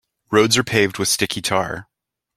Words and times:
Roads 0.31 0.57
are 0.57 0.63
paved 0.63 0.97
with 0.97 1.07
sticky 1.09 1.43
tar. 1.43 1.87